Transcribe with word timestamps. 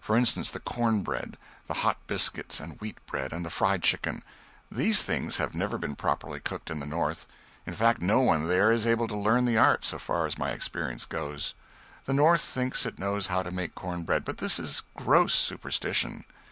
For 0.00 0.16
instance, 0.16 0.52
the 0.52 0.60
corn 0.60 1.02
bread, 1.02 1.36
the 1.66 1.74
hot 1.74 1.96
biscuits 2.06 2.60
and 2.60 2.80
wheat 2.80 3.04
bread, 3.06 3.32
and 3.32 3.44
the 3.44 3.50
fried 3.50 3.82
chicken. 3.82 4.22
These 4.70 5.02
things 5.02 5.38
have 5.38 5.56
never 5.56 5.76
been 5.76 5.96
properly 5.96 6.38
cooked 6.38 6.70
in 6.70 6.78
the 6.78 6.86
North 6.86 7.26
in 7.66 7.74
fact, 7.74 8.00
no 8.00 8.20
one 8.20 8.46
there 8.46 8.70
is 8.70 8.86
able 8.86 9.08
to 9.08 9.16
learn 9.16 9.44
the 9.44 9.58
art, 9.58 9.84
so 9.84 9.98
far 9.98 10.24
as 10.24 10.38
my 10.38 10.50
experience 10.52 11.04
goes. 11.04 11.54
The 12.04 12.12
North 12.12 12.42
thinks 12.42 12.86
it 12.86 13.00
knows 13.00 13.26
how 13.26 13.42
to 13.42 13.50
make 13.50 13.74
corn 13.74 14.04
bread, 14.04 14.24
but 14.24 14.38
this 14.38 14.60
is 14.60 14.84
gross 14.94 15.34
superstition. 15.34 16.26